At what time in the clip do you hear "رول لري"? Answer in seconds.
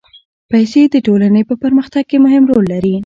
2.51-2.95